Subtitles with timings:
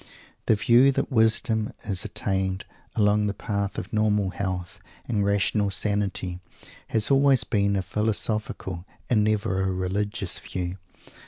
[0.47, 2.65] The view that wisdom is attained
[2.95, 6.39] along the path of normal health and rational sanity
[6.87, 10.79] has always been a "philosophical" and never a "religious" view.